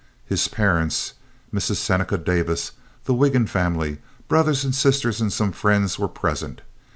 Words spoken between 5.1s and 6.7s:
and some friends were present.